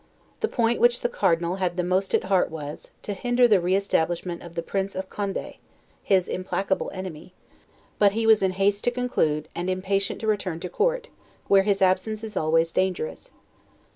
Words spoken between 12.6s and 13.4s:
dangerous.